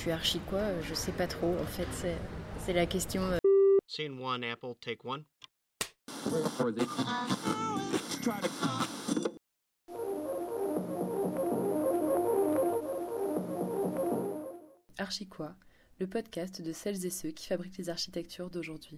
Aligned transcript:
suis 0.00 0.10
archi 0.10 0.38
quoi 0.48 0.60
euh, 0.60 0.80
Je 0.82 0.94
sais 0.94 1.12
pas 1.12 1.26
trop. 1.26 1.54
En 1.60 1.66
fait, 1.66 1.86
c'est, 1.92 2.72
la 2.72 2.86
question. 2.86 3.22
Euh. 3.22 3.38
Apple, 4.50 4.74
take 4.80 5.00
one. 5.04 5.24
Archi 14.96 15.28
Le 15.98 16.06
podcast 16.06 16.62
de 16.62 16.72
celles 16.72 17.04
et 17.04 17.10
ceux 17.10 17.30
qui 17.30 17.46
fabriquent 17.46 17.76
les 17.76 17.90
architectures 17.90 18.48
d'aujourd'hui. 18.48 18.88